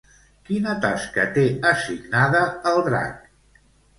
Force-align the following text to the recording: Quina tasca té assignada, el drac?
Quina 0.49 0.71
tasca 0.85 1.25
té 1.35 1.43
assignada, 1.73 2.41
el 2.71 2.81
drac? 2.87 3.23